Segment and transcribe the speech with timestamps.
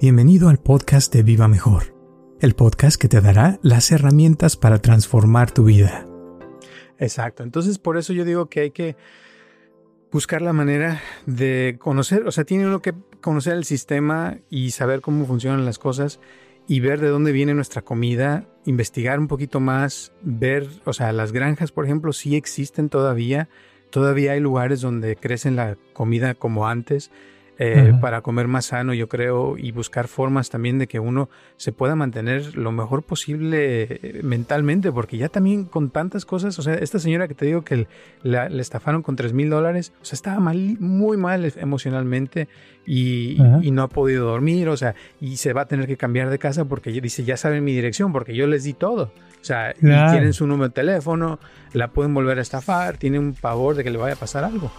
[0.00, 1.92] Bienvenido al podcast de Viva Mejor,
[2.38, 6.06] el podcast que te dará las herramientas para transformar tu vida.
[6.98, 8.94] Exacto, entonces por eso yo digo que hay que
[10.12, 15.00] buscar la manera de conocer, o sea, tiene uno que conocer el sistema y saber
[15.00, 16.20] cómo funcionan las cosas
[16.68, 21.32] y ver de dónde viene nuestra comida, investigar un poquito más, ver, o sea, las
[21.32, 23.48] granjas, por ejemplo, sí existen todavía,
[23.90, 27.10] todavía hay lugares donde crecen la comida como antes
[27.58, 31.72] eh, para comer más sano, yo creo, y buscar formas también de que uno se
[31.72, 36.98] pueda mantener lo mejor posible mentalmente, porque ya también con tantas cosas, o sea, esta
[36.98, 37.88] señora que te digo que
[38.22, 42.48] le estafaron con 3 mil dólares, o sea, estaba mal, muy mal emocionalmente
[42.86, 46.30] y, y, no ha podido dormir, o sea, y se va a tener que cambiar
[46.30, 49.12] de casa porque dice, ya saben mi dirección, porque yo les di todo.
[49.40, 51.38] O sea, y tienen su número de teléfono,
[51.72, 54.70] la pueden volver a estafar, tienen un pavor de que le vaya a pasar algo.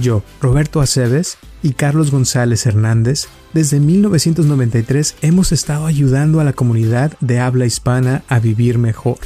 [0.00, 7.12] Yo, Roberto Aceves y Carlos González Hernández, desde 1993 hemos estado ayudando a la comunidad
[7.20, 9.18] de habla hispana a vivir mejor.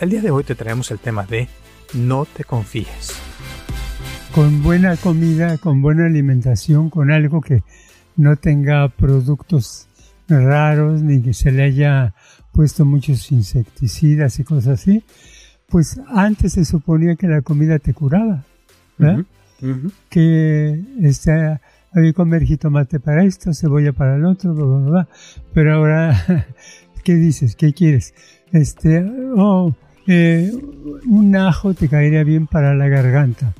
[0.00, 1.48] El día de hoy te traemos el tema de
[1.94, 3.12] No te confíes.
[4.34, 7.62] Con buena comida, con buena alimentación, con algo que
[8.16, 9.88] no tenga productos
[10.28, 12.14] raros ni que se le haya
[12.52, 15.04] puesto muchos insecticidas y cosas así,
[15.68, 18.44] pues antes se suponía que la comida te curaba.
[18.98, 19.24] ¿verdad?
[20.08, 21.32] Que este,
[21.92, 25.08] había que comer jitomate para esto, cebolla para el otro, bla, bla, bla.
[25.54, 26.46] pero ahora,
[27.04, 27.56] ¿qué dices?
[27.56, 28.14] ¿Qué quieres?
[28.52, 29.04] Este,
[29.36, 29.74] oh,
[30.06, 30.52] eh,
[31.06, 33.54] un ajo te caería bien para la garganta.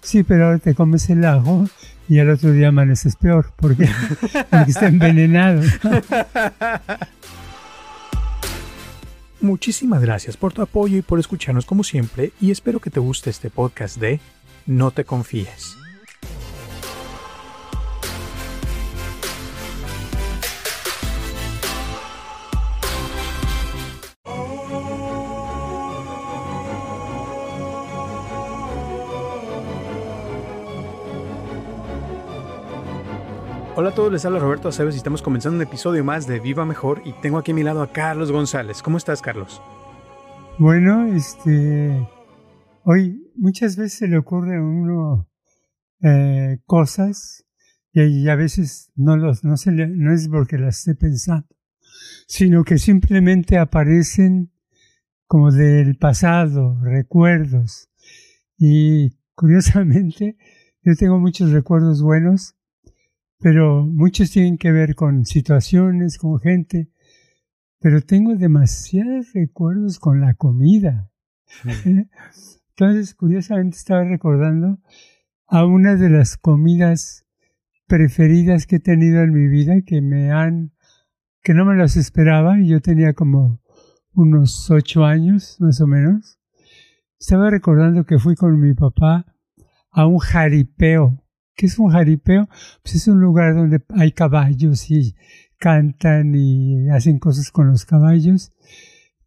[0.00, 1.66] Sí, pero ahora te comes el ajo
[2.08, 3.88] y al otro día amaneces peor porque,
[4.50, 5.62] porque está envenenado.
[9.40, 13.30] Muchísimas gracias por tu apoyo y por escucharnos como siempre y espero que te guste
[13.30, 14.20] este podcast de
[14.66, 15.76] no te confíes.
[33.74, 36.66] Hola a todos, les habla Roberto Aceves y estamos comenzando un episodio más de Viva
[36.66, 38.82] Mejor y tengo aquí a mi lado a Carlos González.
[38.82, 39.62] ¿Cómo estás, Carlos?
[40.58, 42.06] Bueno, este,
[42.84, 45.28] hoy muchas veces se le ocurre a uno
[46.02, 47.44] eh, cosas
[47.92, 51.48] y, a veces no, los, no, se le, no es porque las esté pensando,
[52.26, 54.50] sino que simplemente aparecen
[55.26, 57.88] como del pasado, recuerdos.
[58.58, 60.36] Y curiosamente,
[60.82, 62.56] yo tengo muchos recuerdos buenos,
[63.38, 66.90] pero muchos tienen que ver con situaciones, con gente,
[67.78, 71.10] pero tengo demasiados recuerdos con la comida.
[71.86, 72.06] ¿Eh?
[72.76, 74.78] Entonces, curiosamente estaba recordando
[75.46, 77.26] a una de las comidas
[77.86, 80.72] preferidas que he tenido en mi vida que me han,
[81.42, 83.60] que no me las esperaba y yo tenía como
[84.14, 86.38] unos ocho años más o menos.
[87.20, 89.26] Estaba recordando que fui con mi papá
[89.90, 91.22] a un jaripeo.
[91.54, 92.48] ¿Qué es un jaripeo?
[92.82, 95.14] Pues es un lugar donde hay caballos y
[95.58, 98.50] cantan y hacen cosas con los caballos.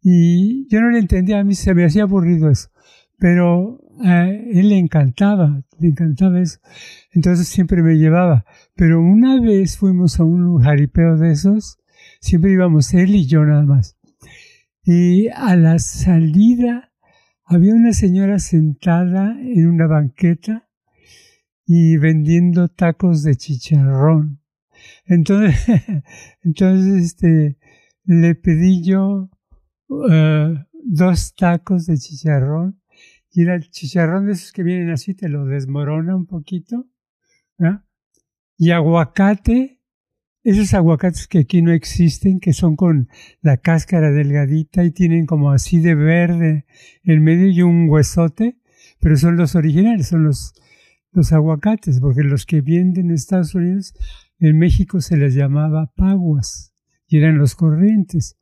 [0.02, 2.70] Y yo no le entendía, a mí se me hacía aburrido eso
[3.18, 6.58] pero a él le encantaba, le encantaba eso.
[7.12, 8.44] Entonces siempre me llevaba.
[8.74, 11.78] Pero una vez fuimos a un jaripeo de esos,
[12.20, 13.96] siempre íbamos él y yo nada más.
[14.84, 16.92] Y a la salida
[17.44, 20.68] había una señora sentada en una banqueta
[21.64, 24.40] y vendiendo tacos de chicharrón.
[25.04, 25.56] Entonces,
[26.42, 27.58] entonces este,
[28.04, 29.30] le pedí yo
[29.88, 30.54] uh,
[30.84, 32.80] dos tacos de chicharrón
[33.36, 36.86] y el chicharrón de esos que vienen así, te lo desmorona un poquito.
[38.56, 39.82] Y aguacate,
[40.42, 43.10] esos aguacates que aquí no existen, que son con
[43.42, 46.64] la cáscara delgadita y tienen como así de verde
[47.02, 48.56] en medio y un huesote,
[49.00, 50.54] pero son los originales, son los,
[51.12, 53.92] los aguacates, porque los que vienen en Estados Unidos,
[54.38, 56.72] en México se les llamaba paguas
[57.06, 58.38] y eran los corrientes.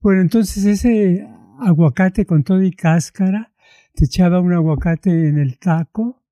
[0.00, 1.26] Bueno, entonces ese
[1.58, 3.52] aguacate con todo y cáscara,
[3.96, 6.22] te echaba un aguacate en el taco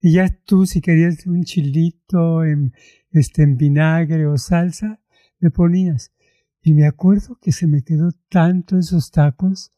[0.00, 2.74] y ya tú si querías un chilito en,
[3.10, 5.00] este, vinagre o salsa,
[5.38, 6.12] le ponías.
[6.62, 9.72] Y me acuerdo que se me quedó tanto esos tacos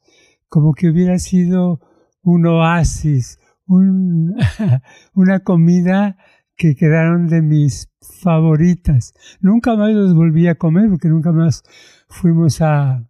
[0.48, 1.80] como que hubiera sido
[2.22, 4.34] un oasis, un,
[5.14, 6.16] una comida
[6.56, 9.14] que quedaron de mis favoritas.
[9.40, 11.62] Nunca más los volví a comer porque nunca más
[12.08, 13.06] fuimos a,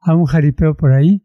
[0.00, 1.24] a un jaripeo por ahí,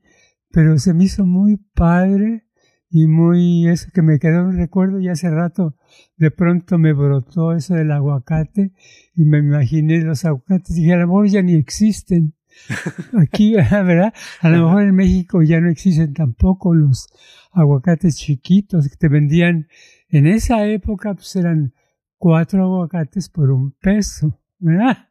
[0.51, 2.45] pero se me hizo muy padre
[2.89, 5.75] y muy eso que me quedó un recuerdo y hace rato
[6.17, 8.71] de pronto me brotó eso del aguacate
[9.15, 10.71] y me imaginé los aguacates.
[10.71, 12.33] Y dije a lo mejor ya ni existen
[13.21, 17.07] aquí verdad a lo mejor en México ya no existen tampoco los
[17.51, 19.67] aguacates chiquitos que te vendían.
[20.09, 21.73] En esa época pues eran
[22.17, 25.09] cuatro aguacates por un peso verdad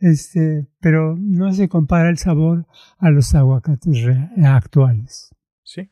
[0.00, 2.66] este, pero no se compara el sabor
[2.98, 4.06] a los aguacates
[4.44, 5.34] actuales.
[5.62, 5.90] Sí.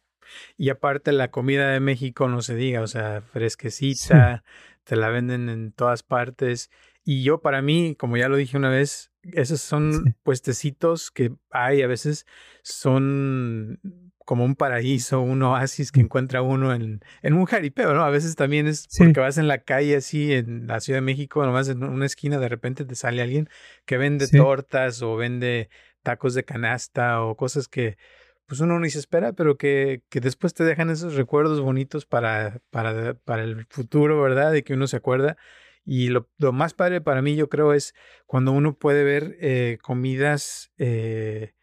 [0.57, 4.45] Y aparte la comida de México no se diga, o sea, fresquecita,
[4.85, 6.71] te la venden en todas partes.
[7.05, 11.83] Y yo para mí, como ya lo dije una vez, esos son puestecitos que hay
[11.83, 12.27] a veces
[12.63, 13.81] son
[14.29, 16.05] como un paraíso, un oasis que mm.
[16.05, 18.05] encuentra uno en, en un jaripeo, ¿no?
[18.05, 21.47] A veces también es porque vas en la calle así en la Ciudad de México,
[21.47, 23.49] nomás en una esquina de repente te sale alguien
[23.87, 25.71] que vende tortas o vende
[26.03, 27.97] tacos de canasta o cosas que
[28.45, 32.61] pues uno ni se espera, pero que, que después te dejan esos recuerdos bonitos para,
[32.69, 34.53] para, para el futuro, ¿verdad?
[34.53, 35.39] De que uno se acuerda.
[35.87, 37.95] Y lo, lo, más padre para mí, yo creo, es
[38.27, 41.55] cuando uno puede ver eh, comidas eh,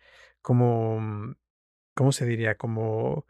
[0.42, 1.36] como
[1.96, 2.56] ¿cómo se diría?
[2.56, 3.26] Como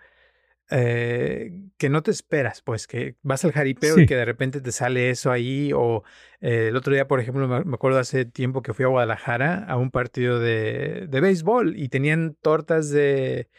[0.71, 4.71] eh, que no te esperas, pues que vas al jaripeo y que de repente te
[4.71, 5.71] sale eso ahí.
[5.73, 6.03] O
[6.41, 9.77] eh, el otro día, por ejemplo, me, acuerdo hace tiempo que fui a Guadalajara a
[9.77, 13.49] un partido de, de béisbol y tenían tortas de,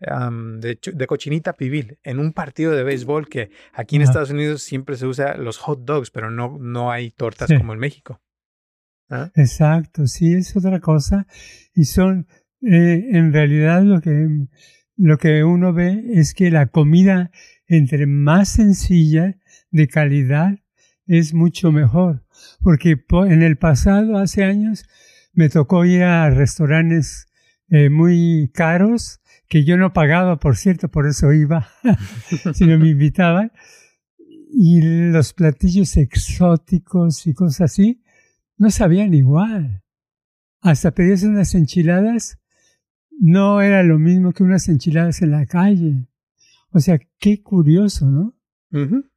[0.00, 5.06] de, cochinita pibil en un partido de béisbol que aquí en Estados Unidos siempre se
[5.06, 8.20] usa los hot dogs, pero no, no hay tortas como en México.
[9.08, 9.30] ¿Ah?
[9.36, 11.26] Exacto, sí, es otra cosa.
[11.74, 12.26] Y son
[12.62, 14.28] eh, en realidad lo que,
[14.96, 17.30] lo que uno ve es que la comida
[17.68, 19.36] entre más sencilla,
[19.70, 20.58] de calidad,
[21.06, 22.24] es mucho mejor.
[22.60, 24.84] Porque en el pasado, hace años,
[25.32, 27.26] me tocó ir a restaurantes
[27.68, 31.68] eh, muy caros, que yo no pagaba, por cierto, por eso iba,
[32.54, 33.52] sino me invitaban.
[34.50, 34.80] Y
[35.10, 38.02] los platillos exóticos y cosas así,
[38.56, 39.82] no sabían igual.
[40.62, 42.38] Hasta pedías unas enchiladas
[43.20, 46.06] no era lo mismo que unas enchiladas en la calle.
[46.70, 48.34] O sea, qué curioso, ¿no?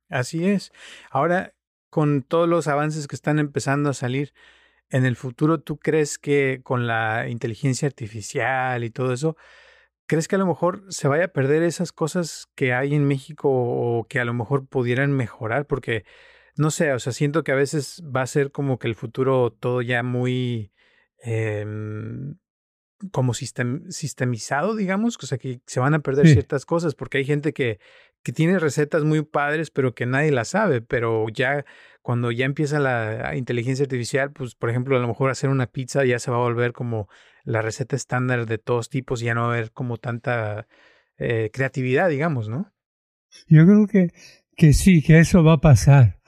[0.09, 0.71] Así es.
[1.11, 1.53] Ahora,
[1.89, 4.33] con todos los avances que están empezando a salir,
[4.89, 9.37] en el futuro, ¿tú crees que con la inteligencia artificial y todo eso,
[10.07, 13.49] crees que a lo mejor se vaya a perder esas cosas que hay en México
[13.51, 15.67] o que a lo mejor pudieran mejorar?
[15.67, 16.05] Porque,
[16.57, 19.51] no sé, o sea, siento que a veces va a ser como que el futuro
[19.51, 20.71] todo ya muy...
[21.21, 22.37] Em,
[23.11, 27.53] como sistemizado, digamos, o sea, que se van a perder ciertas cosas, porque hay gente
[27.53, 27.79] que,
[28.23, 31.65] que tiene recetas muy padres, pero que nadie las sabe, pero ya
[32.01, 36.05] cuando ya empieza la inteligencia artificial, pues, por ejemplo, a lo mejor hacer una pizza
[36.05, 37.07] ya se va a volver como
[37.43, 40.67] la receta estándar de todos tipos, y ya no va a haber como tanta
[41.17, 42.71] eh, creatividad, digamos, ¿no?
[43.47, 44.11] Yo creo que,
[44.55, 46.19] que sí, que eso va a pasar.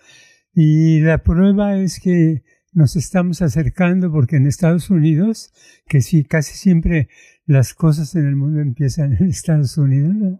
[0.53, 5.53] Y la prueba es que nos estamos acercando porque en Estados Unidos,
[5.87, 7.09] que sí, casi siempre
[7.45, 10.39] las cosas en el mundo empiezan en Estados Unidos,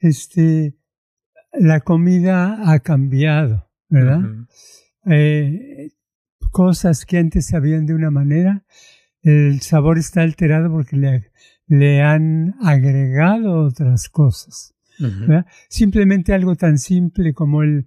[0.00, 0.76] este,
[1.52, 4.20] la comida ha cambiado, ¿verdad?
[5.06, 5.92] Eh,
[6.50, 8.64] cosas que antes sabían de una manera,
[9.22, 11.30] el sabor está alterado porque le,
[11.66, 14.74] le han agregado otras cosas.
[15.68, 17.86] Simplemente algo tan simple como el,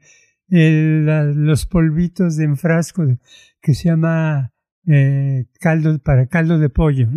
[0.52, 3.04] los polvitos de enfrasco
[3.62, 4.54] que se llama
[4.86, 7.08] eh, caldo para caldo de pollo.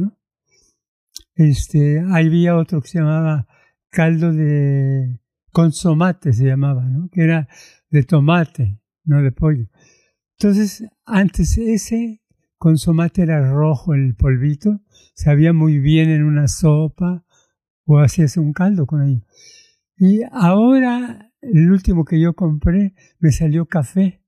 [1.34, 3.48] Este, había otro que se llamaba
[3.90, 5.18] caldo de
[5.54, 7.08] consomate se llamaba, ¿no?
[7.10, 7.48] Que era
[7.88, 9.68] de tomate, no de pollo.
[10.38, 12.20] Entonces, antes ese
[12.58, 14.80] consomate era rojo el polvito,
[15.14, 17.24] sabía muy bien en una sopa
[17.86, 19.24] o hacías un caldo con ello.
[19.96, 24.20] Y ahora, el último que yo compré, me salió café.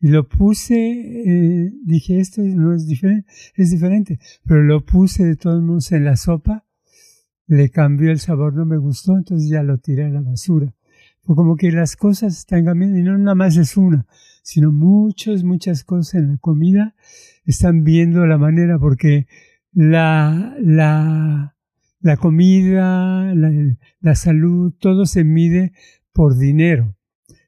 [0.00, 5.36] Y lo puse, eh, dije, esto no es diferente, es diferente, pero lo puse de
[5.36, 6.66] todos modos en la sopa,
[7.46, 10.74] le cambió el sabor, no me gustó, entonces ya lo tiré a la basura.
[11.22, 14.06] Fue como que las cosas están cambiando y no nada más es una,
[14.42, 16.94] sino muchas, muchas cosas en la comida
[17.44, 19.26] están viendo la manera porque
[19.72, 21.56] la, la,
[22.00, 25.72] la comida, la, la salud, todo se mide
[26.20, 26.94] por dinero.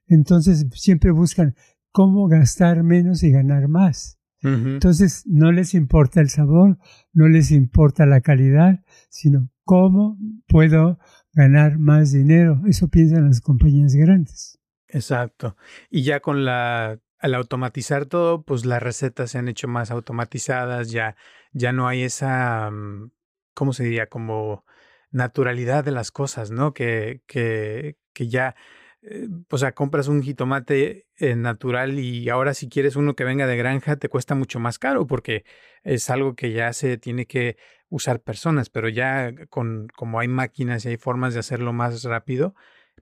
[0.06, 1.54] Entonces siempre buscan
[1.90, 4.18] cómo gastar menos y ganar más.
[4.40, 6.78] Entonces no les importa el sabor,
[7.12, 10.16] no les importa la calidad, sino cómo
[10.48, 10.98] puedo
[11.34, 12.62] ganar más dinero.
[12.66, 14.58] Eso piensan las compañías grandes.
[14.88, 15.54] Exacto.
[15.90, 20.90] Y ya con la al automatizar todo, pues las recetas se han hecho más automatizadas,
[20.90, 21.14] ya
[21.52, 23.10] ya no hay esa mm,
[23.52, 24.06] ¿cómo se diría?
[24.06, 24.64] como
[25.10, 26.72] naturalidad de las cosas, ¿no?
[26.72, 28.54] Que que que ya
[29.02, 33.48] eh, o sea, compras un jitomate eh, natural y ahora si quieres uno que venga
[33.48, 35.44] de granja te cuesta mucho más caro porque
[35.82, 37.56] es algo que ya se tiene que
[37.88, 42.54] usar personas, pero ya con como hay máquinas y hay formas de hacerlo más rápido,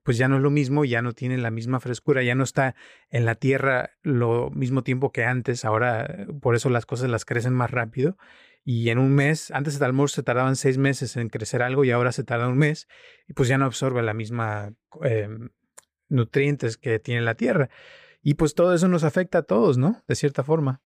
[0.02, 2.74] pues ya no es lo mismo, ya no tiene la misma frescura, ya no está
[3.10, 7.52] en la tierra lo mismo tiempo que antes, ahora por eso las cosas las crecen
[7.52, 8.16] más rápido
[8.64, 11.90] y en un mes, antes de almuerzo se tardaban seis meses en crecer algo y
[11.90, 12.88] ahora se tarda un mes
[13.26, 15.28] y pues ya no absorbe la misma eh,
[16.08, 17.70] nutrientes que tiene la tierra.
[18.22, 20.02] Y pues todo eso nos afecta a todos, ¿no?
[20.06, 20.82] De cierta forma.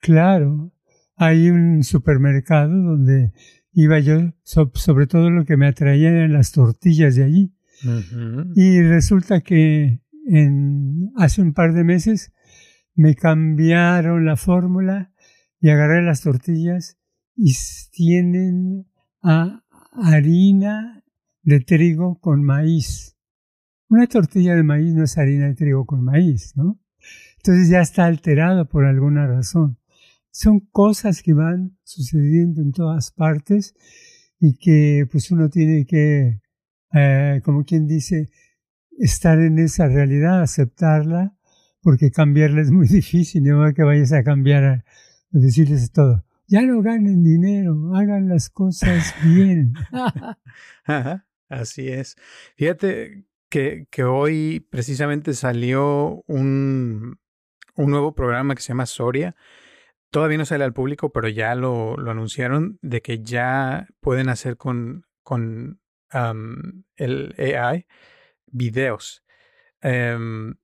[0.00, 0.72] Claro.
[1.16, 3.32] Hay un supermercado donde
[3.72, 7.54] iba yo, sobre todo lo que me atraía eran las tortillas de allí.
[8.54, 12.32] Y resulta que en, hace un par de meses
[12.94, 15.12] me cambiaron la fórmula
[15.60, 16.97] y agarré las tortillas
[17.38, 17.54] y
[17.92, 18.88] tienen
[19.22, 21.04] a harina
[21.42, 23.16] de trigo con maíz.
[23.88, 26.80] Una tortilla de maíz no es harina de trigo con maíz, ¿no?
[27.36, 29.78] Entonces ya está alterado por alguna razón.
[30.32, 33.74] Son cosas que van sucediendo en todas partes
[34.40, 36.40] y que pues uno tiene que,
[36.92, 38.28] eh, como quien dice,
[38.98, 41.36] estar en esa realidad, aceptarla,
[41.82, 44.84] porque cambiarla es muy difícil, no que vayas a cambiar a,
[45.30, 46.24] decirles todo.
[46.48, 49.74] Ya no ganen dinero, hagan las cosas bien.
[51.48, 52.16] así es.
[52.56, 57.18] Fíjate, que, que hoy precisamente salió un,
[57.76, 59.36] un nuevo programa que se llama Soria.
[60.10, 64.56] Todavía no sale al público, pero ya lo, lo anunciaron de que ya pueden hacer
[64.56, 65.80] con, con
[66.96, 67.86] el AI
[68.46, 69.22] videos.
[69.82, 70.54] Em,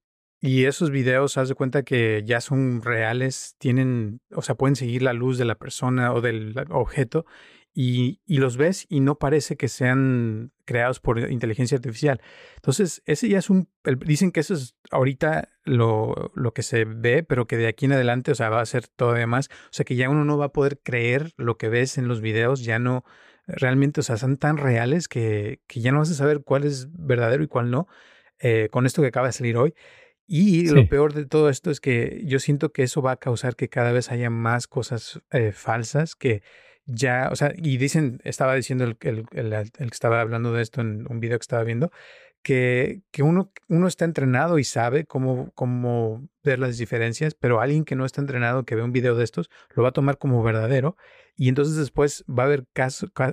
[0.46, 5.00] y esos videos, haz de cuenta que ya son reales, tienen, o sea, pueden seguir
[5.00, 7.24] la luz de la persona o del objeto
[7.72, 12.20] y, y, los ves y no parece que sean creados por inteligencia artificial.
[12.56, 13.70] Entonces, ese ya es un...
[14.04, 17.92] dicen que eso es ahorita lo, lo que se ve, pero que de aquí en
[17.92, 19.48] adelante, o sea, va a ser todavía más.
[19.48, 22.20] O sea, que ya uno no va a poder creer lo que ves en los
[22.20, 23.02] videos, ya no
[23.46, 26.88] realmente, o sea, son tan reales que, que ya no vas a saber cuál es
[26.92, 27.88] verdadero y cuál no,
[28.40, 29.74] eh, con esto que acaba de salir hoy.
[30.26, 33.56] Y lo peor de todo esto es que yo siento que eso va a causar
[33.56, 36.42] que cada vez haya más cosas eh, falsas que
[36.86, 40.80] ya, o sea, y dicen, estaba diciendo el, el, el, que estaba hablando de esto
[40.80, 41.90] en un video que estaba viendo,
[42.42, 47.84] que, que uno, uno está entrenado y sabe cómo, cómo ver las diferencias, pero alguien
[47.84, 50.42] que no está entrenado, que ve un video de estos, lo va a tomar como
[50.42, 50.96] verdadero
[51.36, 52.66] y entonces después va a haber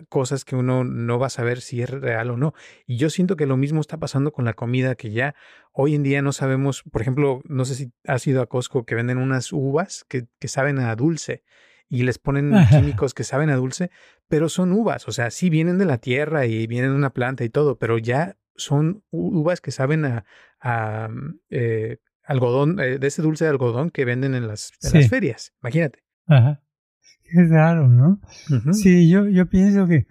[0.10, 2.54] cosas que uno no va a saber si es real o no.
[2.88, 5.36] Y yo siento que lo mismo está pasando con la comida, que ya
[5.72, 8.96] hoy en día no sabemos, por ejemplo, no sé si has ido a Costco que
[8.96, 11.44] venden unas uvas que, que saben a dulce
[11.90, 13.92] y les ponen químicos que saben a dulce,
[14.28, 17.44] pero son uvas, o sea, sí vienen de la tierra y vienen de una planta
[17.44, 20.06] y todo, pero ya son uvas que saben
[20.62, 21.98] a, mm, eh,
[22.32, 26.04] algodón, eh, de ese dulce de algodón que venden en las, las ferias, imagínate.
[26.28, 26.64] Ajá.
[27.24, 28.20] Qué raro, ¿no?
[28.74, 30.08] Sí, yo, yo pienso que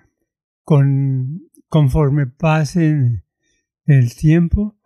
[0.64, 3.24] con, conforme pasen
[3.84, 4.78] el tiempo,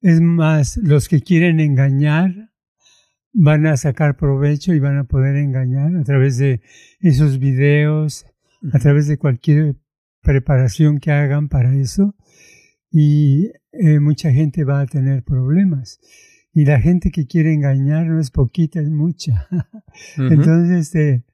[0.00, 2.50] es más, los que quieren engañar
[3.32, 6.60] van a sacar provecho y van a poder engañar a través de
[7.00, 8.26] esos videos,
[8.72, 9.76] a través de cualquier
[10.22, 12.14] preparación que hagan para eso
[12.90, 16.00] y eh, mucha gente va a tener problemas.
[16.52, 19.46] Y la gente que quiere engañar no es poquita, es mucha.
[20.16, 21.24] Entonces, este,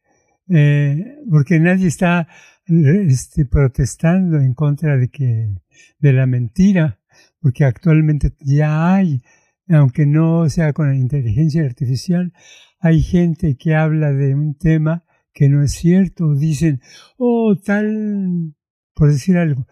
[0.49, 2.28] eh, porque nadie está
[2.66, 5.54] este, protestando en contra de que
[5.99, 7.00] de la mentira,
[7.40, 9.23] porque actualmente ya hay
[9.68, 12.32] aunque no sea con la inteligencia artificial,
[12.78, 16.35] hay gente que habla de un tema que no es cierto.
[16.35, 16.80] Dicen,
[17.16, 18.54] oh, tal,
[18.94, 19.66] por decir algo,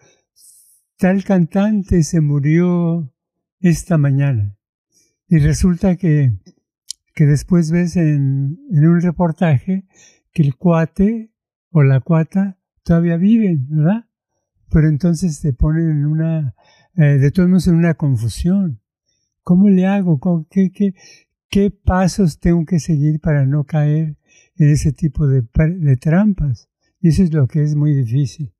[0.97, 3.13] tal cantante se murió
[3.59, 4.54] esta mañana.
[5.27, 6.33] Y resulta que,
[7.13, 9.85] que después ves en, en un reportaje
[10.31, 11.31] que el cuate
[11.71, 14.05] o la cuata todavía viven, ¿verdad?
[14.69, 16.55] Pero entonces te ponen en una,
[16.95, 18.81] eh, de todos modos en una confusión.
[19.43, 20.19] ¿Cómo le hago?
[20.49, 20.93] ¿Qué, qué,
[21.49, 24.17] qué pasos tengo que seguir para no caer
[24.57, 26.69] en ese tipo de, de trampas?
[26.99, 28.54] Y eso es lo que es muy difícil.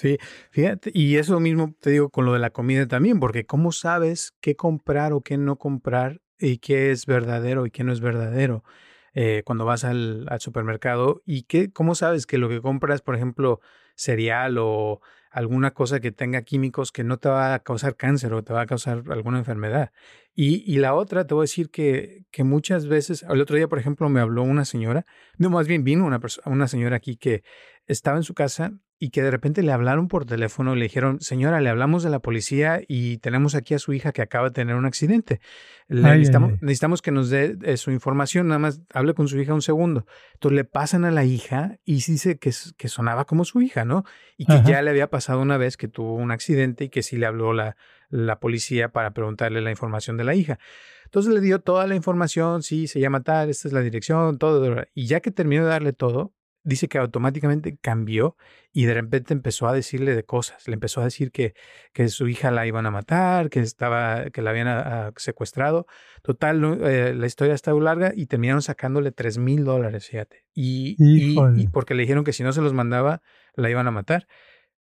[0.00, 0.16] Sí,
[0.50, 4.32] fíjate, y eso mismo te digo con lo de la comida también, porque ¿cómo sabes
[4.40, 8.64] qué comprar o qué no comprar y qué es verdadero y qué no es verdadero
[9.12, 11.20] eh, cuando vas al, supermercado?
[11.26, 13.60] ¿Y qué, cómo sabes que lo que compras, por ejemplo,
[13.94, 18.42] cereal o alguna cosa que tenga químicos que no te va a causar cáncer o
[18.42, 19.92] te va a causar alguna enfermedad?
[20.34, 23.68] Y, y la otra, te voy a decir que, que muchas veces, el otro día,
[23.68, 25.04] por ejemplo, me habló una señora,
[25.36, 27.42] no, más bien vino una, una señora aquí que
[27.86, 31.62] estaba en su casa y que de repente le hablaron por teléfono, le dijeron, señora,
[31.62, 34.76] le hablamos de la policía y tenemos aquí a su hija que acaba de tener
[34.76, 35.40] un accidente.
[35.88, 40.04] necesitamos, que nos dé eh, su información, nada más hable con su hija un segundo.
[40.34, 44.04] Entonces le pasan a la hija y dice que, que sonaba como su hija, ¿no?
[44.36, 47.16] Y que ya le había pasado una vez que tuvo un accidente y que sí
[47.16, 47.76] le habló la,
[48.10, 50.58] la policía para preguntarle la información de la hija.
[51.06, 54.84] Entonces le dio toda la información, sí, se llama tal, esta es la dirección, todo.
[54.94, 58.36] Y ya que terminó de darle todo, dice que automáticamente cambió
[58.72, 60.68] y de repente empezó a decirle de cosas.
[60.68, 61.54] Le empezó a decir que,
[61.92, 65.86] que su hija la iban a matar, que estaba, que la habían secuestrado.
[66.22, 70.44] Total, eh, la historia está muy larga y terminaron sacándole tres mil dólares, fíjate.
[70.54, 73.22] Y, y, porque le dijeron que si no se los mandaba,
[73.54, 74.26] la iban a matar.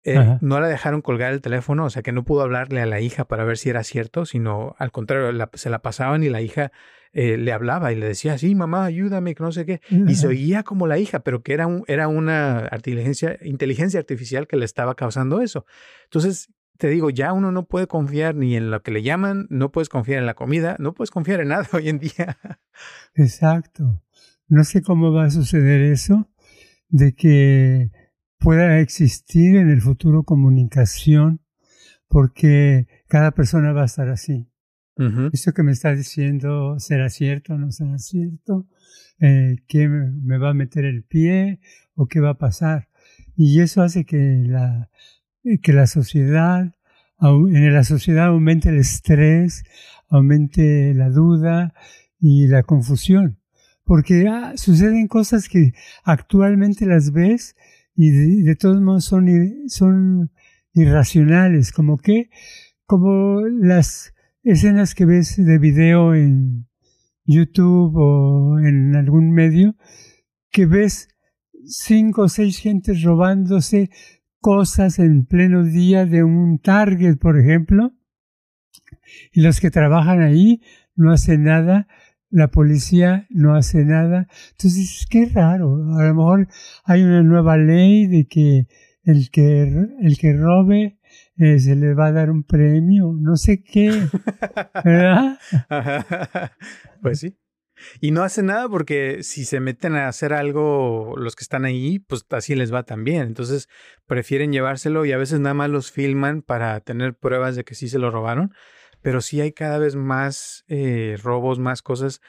[0.04, 3.02] Eh, no la dejaron colgar el teléfono, o sea que no pudo hablarle a la
[3.02, 6.72] hija para ver si era cierto, sino al contrario, se la pasaban y la hija
[7.12, 9.82] eh, le hablaba y le decía, sí, mamá, ayúdame, que no sé qué.
[9.90, 14.48] Y se oía como la hija, pero que era, un, era una inteligencia, inteligencia artificial
[14.48, 15.66] que le estaba causando eso.
[16.06, 19.72] Entonces, te digo, ya uno no puede confiar ni en lo que le llaman, no
[19.72, 22.38] puedes confiar en la comida, no puedes confiar en nada hoy en día.
[23.16, 24.02] Exacto.
[24.48, 26.30] No sé cómo va a suceder eso,
[26.88, 27.92] de que
[28.40, 31.42] pueda existir en el futuro comunicación,
[32.08, 34.48] porque cada persona va a estar así.
[35.32, 38.68] Esto que me está diciendo, ¿será cierto o no será cierto?
[39.22, 41.62] Eh, ¿Qué me va a meter el pie
[41.96, 42.90] o qué va a pasar?
[43.38, 44.90] Y eso hace que la,
[45.62, 46.76] que la sociedad,
[47.22, 49.64] en la sociedad aumente el estrés,
[50.10, 51.74] aumente la duda
[52.20, 53.40] y la confusión.
[53.86, 55.74] Porque ah, suceden cosas que
[56.04, 57.56] actualmente las ves
[58.02, 58.12] y
[58.44, 59.28] de, todos modos son,
[59.68, 60.32] son
[60.74, 62.30] irracionales, como que,
[62.86, 66.70] como las escenas que ves de video en
[67.26, 69.76] YouTube o en algún medio,
[70.50, 71.10] que ves
[71.66, 73.90] cinco o seis gentes robándose
[74.40, 77.92] cosas en pleno día de un Target, por ejemplo,
[79.34, 80.62] y los que trabajan ahí
[80.96, 81.90] no hacen nada
[82.30, 84.28] la policía no hace nada.
[84.52, 85.76] Entonces, qué raro.
[85.98, 86.48] A lo mejor
[86.86, 88.68] hay una nueva ley de que
[89.04, 89.64] el que,
[90.02, 91.00] el que robe
[91.38, 93.92] eh, se le va a dar un premio, no sé qué.
[94.84, 95.40] ¿Verdad?
[97.02, 97.38] pues sí.
[98.02, 102.00] Y no hace nada porque si se meten a hacer algo los que están ahí,
[102.00, 103.24] pues así les va también.
[103.24, 103.70] Entonces
[104.06, 107.88] prefieren llevárselo y a veces nada más los filman para tener pruebas de que sí
[107.88, 108.52] se lo robaron
[109.02, 112.22] pero sí hay cada vez más eh, robos, más cosas,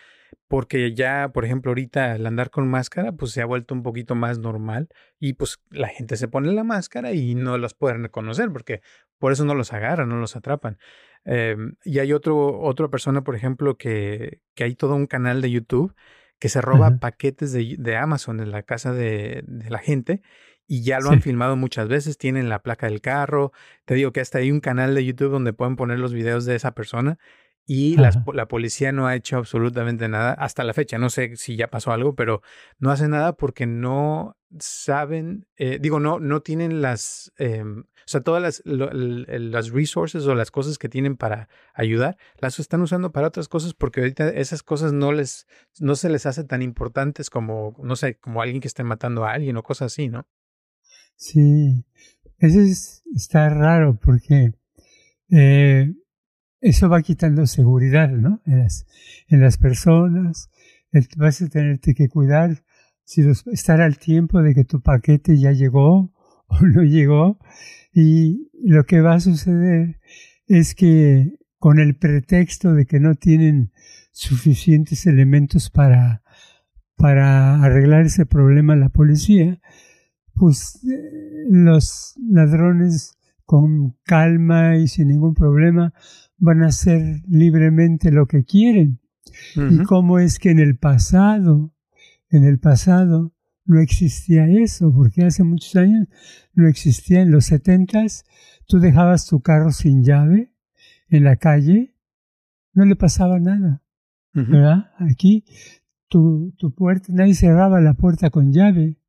[0.48, 4.14] porque ya, por ejemplo, ahorita el andar con máscara, pues se ha vuelto un poquito
[4.14, 8.50] más normal y pues la gente se pone la máscara y no los pueden reconocer,
[8.52, 8.80] porque
[9.18, 10.78] por eso no los agarran, no los atrapan.
[11.24, 15.50] Em, y hay otro, otra persona, por ejemplo, que, que hay todo un canal de
[15.50, 15.94] YouTube
[16.38, 20.22] que se roba paquetes de, de, Amazon en la casa de, de la gente
[20.70, 23.50] y ya lo han filmado muchas veces, tienen la placa del carro.
[23.86, 26.54] Te digo que hasta hay un canal de YouTube donde pueden poner los videos de
[26.54, 27.18] esa persona
[27.66, 30.96] y la policía no ha hecho absolutamente nada hasta la fecha.
[30.96, 32.40] No sé si ya pasó algo, pero
[32.78, 38.20] no hace nada porque no saben, eh, digo, no, no tienen las, em, o sea,
[38.20, 43.26] todas las, las resources o las cosas que tienen para ayudar, las están usando para
[43.26, 45.48] otras cosas porque ahorita esas cosas no les,
[45.80, 49.32] no se les hace tan importantes como, no sé, como alguien que esté matando a
[49.32, 50.28] alguien o cosas así, ¿no?
[51.20, 51.84] Sí,
[52.38, 54.54] eso es, está raro porque
[55.30, 55.92] eh,
[56.62, 58.40] eso va quitando seguridad, ¿no?
[58.46, 58.86] En las,
[59.28, 60.48] en las personas,
[61.18, 62.64] vas a tenerte que cuidar,
[63.04, 66.10] si estar al tiempo de que tu paquete ya llegó
[66.46, 67.38] o no llegó,
[67.92, 70.00] y lo que va a suceder
[70.46, 73.72] es que con el pretexto de que no tienen
[74.12, 76.22] suficientes elementos para,
[76.96, 79.60] para arreglar ese problema la policía,
[80.34, 80.80] pues
[81.48, 85.92] los ladrones con calma y sin ningún problema
[86.38, 89.00] van a hacer libremente lo que quieren.
[89.56, 91.72] Y cómo es que en el pasado,
[92.30, 93.32] en el pasado
[93.64, 96.08] no existía eso, porque hace muchos años
[96.54, 97.22] no existía.
[97.22, 98.24] En los setentas
[98.66, 100.52] tú dejabas tu carro sin llave
[101.08, 101.94] en la calle,
[102.72, 103.82] no le pasaba nada.
[104.32, 104.92] ¿Verdad?
[104.98, 105.44] Aquí
[106.08, 108.99] tu, tu puerta, nadie cerraba la puerta con llave.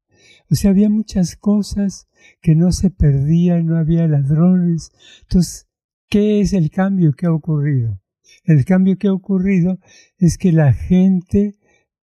[0.52, 2.10] O sea, había muchas cosas
[2.42, 4.92] que no se perdían, no había ladrones.
[5.22, 5.70] Entonces,
[6.10, 8.02] ¿qué es el cambio que ha ocurrido?
[8.44, 9.80] El cambio que ha ocurrido
[10.18, 11.56] es que la gente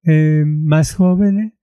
[0.03, 1.59] eh, más joven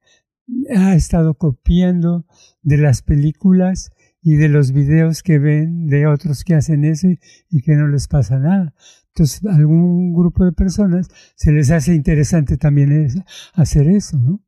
[0.75, 2.27] ha estado copiando
[2.61, 7.07] de las películas y de los videos que ven de otros que hacen eso
[7.49, 8.75] y, que no les pasa nada.
[9.07, 14.43] Entonces, a algún grupo de personas se les hace interesante también hacer eso, ¿no?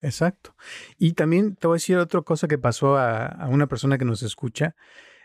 [0.00, 0.54] Exacto.
[0.96, 4.22] Y también te voy a decir otra cosa que pasó a, una persona que nos
[4.22, 4.76] escucha,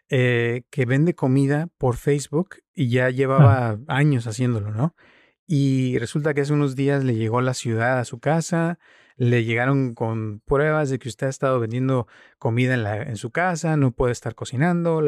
[0.10, 3.78] eh, que vende comida por Facebook y ya llevaba ah.
[3.88, 4.96] años haciéndolo, ¿no?
[5.46, 8.80] Y resulta que hace unos días le llegó la ciudad a su casa,
[9.16, 12.08] le llegaron con pruebas de que usted ha estado vendiendo
[12.40, 15.04] comida en, la, en su casa, no puede estar cocinando.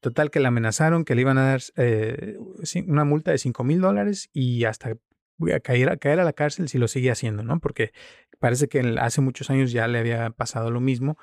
[0.00, 2.36] total que le amenazaron que le iban a dar eh,
[2.86, 4.96] una multa de 5 mil dólares y hasta
[5.52, 7.60] a caer, a caer a la cárcel si lo sigue haciendo, ¿no?
[7.60, 7.92] Porque
[8.38, 11.18] parece que hace muchos años ya le había pasado lo mismo.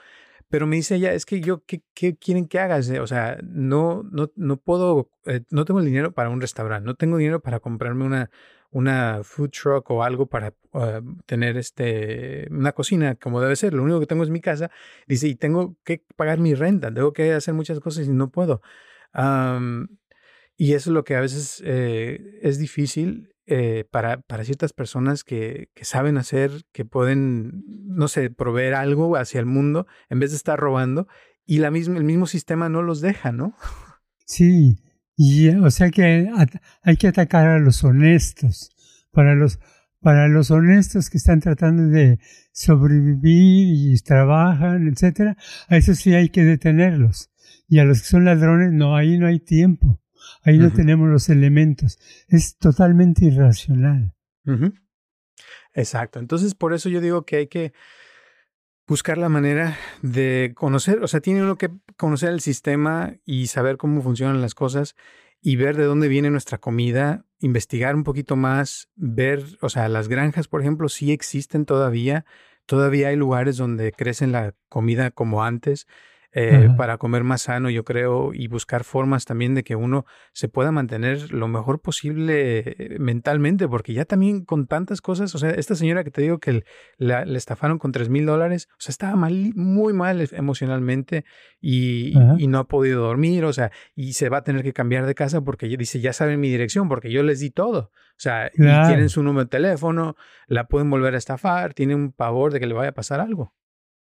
[0.50, 2.89] Pero me dice ella, es que yo, ¿qué, qué quieren que hagas?
[2.89, 6.95] O sea, no, no, no puedo, eh, no tengo el dinero para un restaurante, no
[6.95, 8.30] tengo dinero para comprarme una,
[8.71, 13.74] una food truck o algo para ah, tener este, una cocina como debe ser.
[13.74, 14.71] Lo único que tengo es mi casa.
[15.08, 18.62] Dice, y tengo que pagar mi renta, tengo que hacer muchas cosas y no puedo.
[20.58, 25.24] y eso es lo que a veces eh, es difícil eh, para, para, ciertas personas
[25.24, 30.32] que, que, saben hacer, que pueden, no sé, proveer algo hacia el mundo en vez
[30.32, 31.08] de estar robando
[31.46, 33.56] y la misma, el mismo sistema no los deja, ¿no?
[34.26, 34.78] Sí,
[35.18, 36.30] y o sea que
[36.82, 38.70] hay que atacar a los honestos,
[39.12, 39.60] para los,
[40.00, 42.20] para los honestos que están tratando de
[42.54, 45.36] sobrevivir y trabajan, etcétera,
[45.68, 47.30] a eso sí hay que detenerlos.
[47.68, 50.01] Y a los que son ladrones, no, ahí no hay tiempo.
[50.43, 51.99] Ahí no tenemos los elementos.
[52.27, 54.13] Es totalmente irracional.
[55.73, 56.19] Exacto.
[56.19, 57.73] Entonces, por eso yo digo que hay que
[58.88, 63.77] buscar la manera de conocer, o sea, tiene uno que conocer el sistema y saber
[63.77, 64.95] cómo funcionan las cosas
[65.41, 70.07] y ver de dónde viene nuestra comida, investigar un poquito más, ver, o sea, las
[70.07, 72.25] granjas, por ejemplo, sí existen todavía,
[72.65, 75.88] todavía hay lugares donde crecen la comida como antes,
[76.34, 80.48] eh, para comer más sano, yo creo, y buscar formas también de que uno se
[80.48, 85.76] pueda mantener lo mejor posible mentalmente, porque ya también con tantas cosas, o sea, esta
[85.76, 86.63] señora que te digo que
[86.98, 91.26] le estafaron con tres mil dólares, o sea, estaba mal, muy mal emocionalmente
[91.60, 95.06] y, y, no ha podido dormir, o sea, y se va a tener que cambiar
[95.06, 97.91] de casa porque dice, ya saben mi dirección, porque yo les di todo.
[98.12, 100.15] O sea, y tienen su número de teléfono,
[100.48, 103.54] la pueden volver a estafar, tienen un pavor de que le vaya a pasar algo,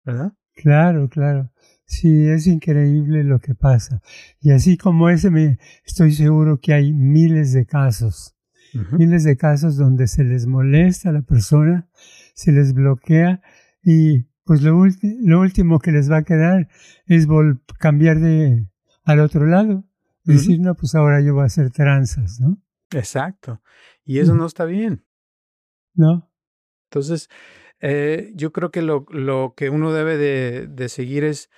[0.03, 0.33] ¿verdad?
[0.53, 1.51] Claro, claro.
[1.85, 4.01] Sí, es increíble lo que pasa.
[4.41, 8.35] Y así como ese, me, estoy seguro que hay miles de casos,
[8.91, 11.87] miles de casos donde se les molesta a la persona,
[12.33, 13.41] se les bloquea
[13.83, 14.83] y pues lo,
[15.21, 16.67] lo último que les va a quedar
[17.05, 17.27] es
[17.79, 18.67] cambiar de
[19.03, 19.85] al otro lado.
[20.23, 22.59] Decir, no, pues ahora yo voy a hacer tranzas, ¿no?
[22.91, 23.61] Exacto.
[24.03, 25.05] Y eso no está bien.
[25.93, 26.31] No.
[26.89, 27.29] Entonces,
[27.79, 31.51] eh, yo creo que lo, lo que uno debe de, de seguir es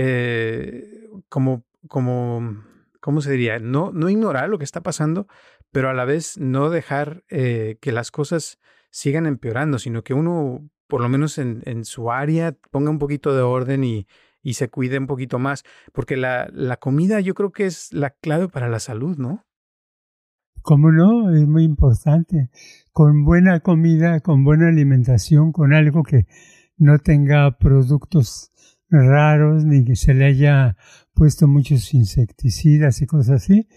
[0.00, 2.62] eh, como, como,
[3.00, 3.58] ¿cómo se diría?
[3.58, 5.26] No, no ignorar lo que está pasando,
[5.72, 10.70] pero a la vez no dejar eh, que las cosas sigan empeorando, sino que uno,
[10.86, 14.06] por lo menos en, en su área, ponga un poquito de orden y,
[14.40, 18.10] y se cuide un poquito más, porque la, la comida yo creo que es la
[18.10, 19.46] clave para la salud, ¿no?
[20.62, 21.34] ¿Cómo no?
[21.34, 22.50] Es muy importante.
[22.92, 26.26] Con buena comida, con buena alimentación, con algo que
[26.76, 28.52] no tenga productos
[28.90, 30.76] raros ni que se le haya
[31.14, 33.68] puesto muchos insecticidas y cosas así,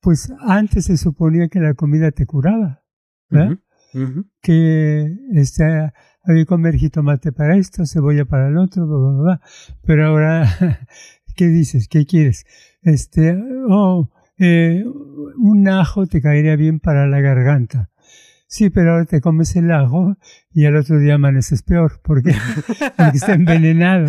[0.00, 2.82] pues antes se suponía que la comida te curaba,
[3.28, 3.58] ¿verdad?
[4.40, 9.40] Que este, había que comer jitomate para esto, cebolla para el otro, bla, bla, bla.
[9.82, 10.46] pero ahora,
[11.36, 11.88] ¿qué dices?
[11.88, 12.44] ¿Qué quieres?
[12.82, 13.36] Este,
[13.68, 14.84] oh, eh,
[15.36, 17.90] un ajo te caería bien para la garganta.
[18.46, 20.16] Sí, pero ahora te comes el ajo
[20.50, 22.34] y al otro día amaneces peor porque,
[22.96, 24.08] porque está envenenado.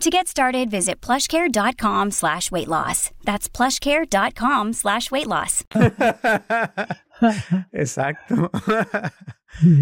[0.00, 3.10] To get started, visit plushcare.com slash weight loss.
[3.24, 5.64] That's plushcare.com slash weight loss.
[7.72, 8.50] Exacto.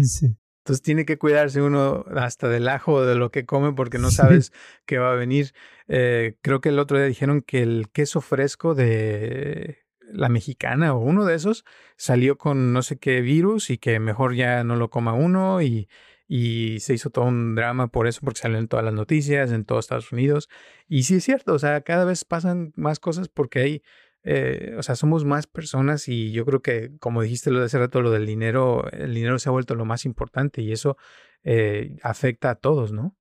[0.03, 0.37] Sí.
[0.63, 4.11] Entonces tiene que cuidarse uno hasta del ajo o de lo que come porque no
[4.11, 4.53] sabes
[4.85, 5.53] qué va a venir.
[5.89, 10.99] Eh, creo que el otro día dijeron que el queso fresco de la mexicana o
[10.99, 11.65] uno de esos
[11.97, 15.89] salió con no sé qué virus y que mejor ya no lo coma uno y,
[16.35, 19.65] y se hizo todo un drama por eso porque salió en todas las noticias en
[19.65, 20.49] todos Estados Unidos.
[20.87, 23.81] Y sí es cierto, o sea, cada vez pasan más cosas porque hay
[24.23, 27.77] eh, o sea, somos más personas y yo creo que, como dijiste lo de hace
[27.77, 30.97] rato, lo del dinero, el dinero se ha vuelto lo más importante y eso
[31.43, 33.15] eh, afecta a todos, ¿no?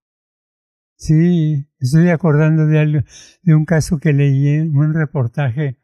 [0.96, 3.00] Sí, estoy acordando de algo,
[3.42, 5.76] de un caso que leí en un reportaje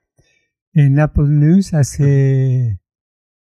[0.72, 2.80] en Apple News hace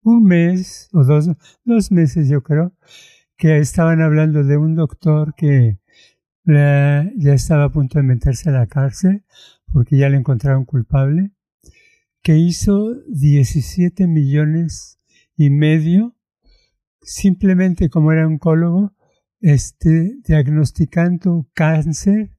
[0.03, 1.29] un mes o dos,
[1.64, 2.73] dos meses yo creo,
[3.44, 5.78] que estaban hablando de un doctor que
[6.44, 9.22] la- ya estaba a punto de meterse a la cárcel
[9.70, 11.30] porque ya le encontraron culpable,
[12.22, 14.98] que hizo 17 millones
[15.37, 16.16] y medio
[17.02, 18.94] simplemente como era oncólogo,
[19.42, 22.35] este, diagnosticando cáncer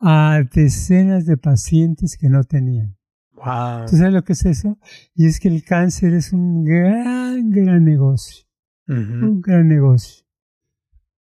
[0.00, 2.96] a decenas de pacientes que no tenían.
[3.32, 3.84] Wow.
[3.86, 4.78] ¿Tú sabes lo que es eso?
[5.14, 8.46] Y es que el cáncer es un gran, gran negocio.
[8.88, 10.24] Un gran negocio.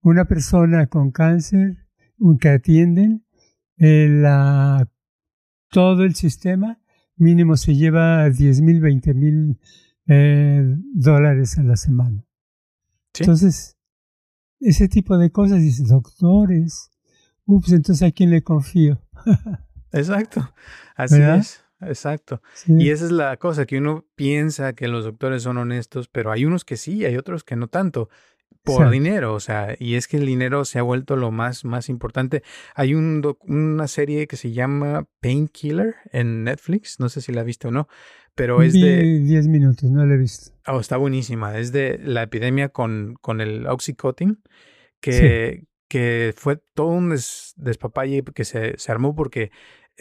[0.03, 1.87] Una persona con cáncer
[2.19, 3.25] un- que atienden,
[3.77, 4.89] eh, la-
[5.71, 6.81] todo el sistema
[7.17, 9.59] mínimo se lleva 10 mil, 20 mil
[10.07, 12.27] eh, dólares a la semana.
[13.15, 13.23] Sí.
[13.25, 13.79] Entonces,
[14.61, 16.91] ese tipo de cosas, dices, doctores,
[17.47, 19.01] ups, entonces a quién le confío.
[19.93, 20.53] Exacto.
[20.97, 21.39] Así ¿Verdad?
[21.39, 21.64] es.
[21.81, 22.41] Exacto.
[22.55, 22.75] Sí.
[22.79, 26.45] Y esa es la cosa, que uno piensa que los doctores son honestos, pero hay
[26.45, 28.09] unos que sí, hay otros que no tanto,
[28.63, 31.91] por dinero, o sea, y es que el dinero se ha vuelto lo más, más
[31.91, 32.43] importante.
[32.75, 37.43] Hay un doc- una serie que se llama Painkiller en Netflix, no sé si la
[37.43, 37.89] viste o no,
[38.35, 39.21] pero es de...
[39.21, 40.53] 10 minutos, no lo he visto.
[40.67, 41.59] Oh, está buenísima.
[41.59, 44.43] Es de la epidemia con, con el Oxycontin,
[45.01, 49.51] que, que fue todo un des- despapalle que se, se armó porque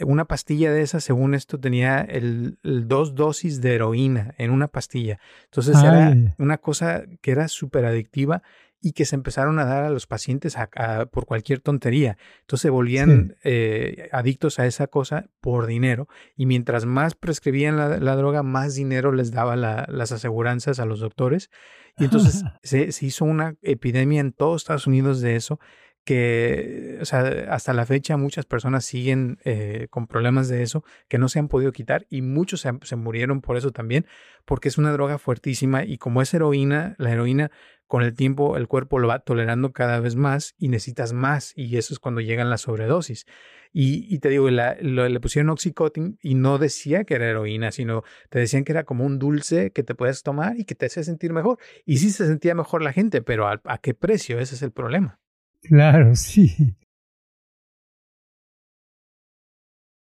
[0.00, 4.68] una pastilla de esas, según esto, tenía el, el dos dosis de heroína en una
[4.68, 5.20] pastilla.
[5.44, 8.42] Entonces Ay, era una cosa que era súper adictiva
[8.80, 12.18] y que se empezaron a dar a los pacientes a- a- por cualquier tontería.
[12.40, 17.96] Entonces se volvían eh, adictos a esa cosa por dinero y mientras más prescribían la,
[17.98, 21.50] la droga, más dinero les daba la- las aseguranzas a los doctores.
[21.96, 25.60] Y entonces se, se hizo una epidemia en todos Estados Unidos de eso
[26.04, 31.18] que, o sea, hasta la fecha muchas personas siguen eh, con problemas de eso que
[31.18, 34.06] no se han podido quitar y muchos se, murieron por eso también,
[34.44, 37.50] porque es una droga fuertísima y como es heroína, la heroína
[37.86, 41.76] con el tiempo el cuerpo lo va tolerando cada vez más y necesitas más y
[41.76, 43.26] eso es cuando llegan las sobredosis.
[43.72, 48.38] Y, y te digo, le pusieron oxycontin y no decía que era heroína, sino te
[48.38, 51.32] decían que era como un dulce que te puedes tomar y que te hacía sentir
[51.32, 51.58] mejor.
[51.84, 54.38] Y sí se sentía mejor la gente, pero ¿a, a qué precio?
[54.38, 55.18] Ese es el problema.
[55.64, 56.76] Claro, sí.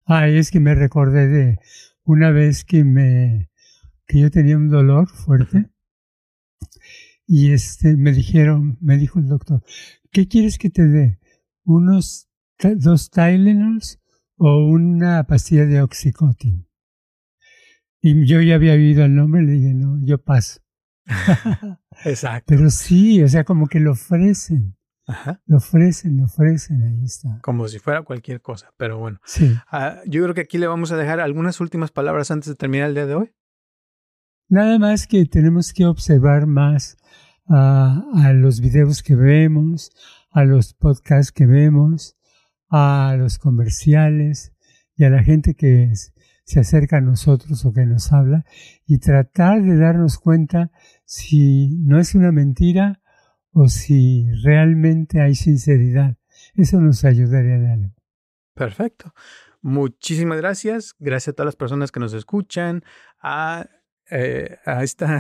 [0.06, 1.60] Ay, es que me recordé de
[2.04, 3.49] una vez que me
[4.06, 5.69] que yo tenía un dolor fuerte
[7.26, 9.63] y este me dijeron, me dijo el doctor,
[10.12, 11.19] ¿qué quieres que te dé?
[11.63, 12.28] ¿Unos
[12.60, 14.02] dos Tylenols
[14.36, 16.67] o una pastilla de Oxycontin?
[18.02, 20.60] Y yo ya había oído el nombre y le dije, no, yo paso.
[22.04, 22.45] Exacto.
[22.47, 25.41] Pero sí, o sea, como que lo ofrecen, Ajá.
[25.45, 27.39] lo ofrecen, lo ofrecen, ahí está.
[27.41, 29.19] Como si fuera cualquier cosa, pero bueno.
[29.25, 29.53] Sí.
[29.69, 32.87] Ah, yo creo que aquí le vamos a dejar algunas últimas palabras antes de terminar
[32.89, 33.31] el día de hoy.
[34.49, 36.97] Nada más que tenemos que observar más
[37.49, 39.91] ah, a los videos que vemos,
[40.31, 42.15] a los podcasts que vemos,
[42.69, 44.53] a los comerciales
[44.95, 46.11] y a la gente que s-
[46.45, 48.45] se acerca a nosotros o que nos habla
[48.85, 50.71] y tratar de darnos cuenta
[51.05, 53.01] si no es una mentira
[53.53, 56.17] o si realmente hay sinceridad.
[56.55, 57.95] Eso nos ayudaría en algo.
[58.53, 59.13] Perfecto.
[59.61, 60.95] Muchísimas gracias.
[60.99, 62.83] Gracias a todas las personas que nos escuchan.
[63.21, 63.67] A,
[64.09, 65.19] eh, a esta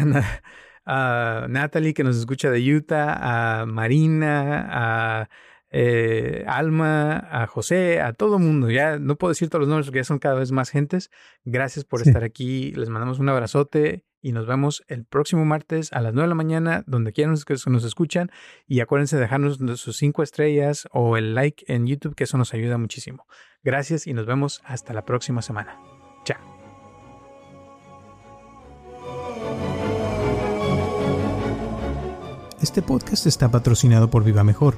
[0.85, 5.29] a Natalie que nos escucha de Utah, a Marina, a
[5.69, 8.69] eh, Alma, a José, a todo el mundo.
[8.69, 11.09] Ya no puedo decir todos los nombres porque ya son cada vez más gentes.
[11.45, 12.71] Gracias por estar aquí.
[12.73, 16.35] Les mandamos un abrazote y nos vemos el próximo martes a las 9 de la
[16.35, 18.31] mañana, donde quieran que nos escuchan.
[18.65, 22.53] Y acuérdense de dejarnos sus cinco estrellas o el like en YouTube, que eso nos
[22.53, 23.27] ayuda muchísimo.
[23.63, 25.77] Gracias y nos vemos hasta la próxima semana.
[26.23, 26.39] Chao.
[32.61, 34.77] Este podcast está patrocinado por Viva Mejor.